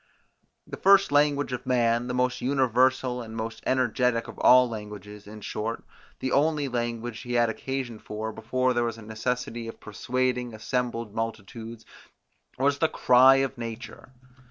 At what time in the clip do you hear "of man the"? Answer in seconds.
1.53-2.15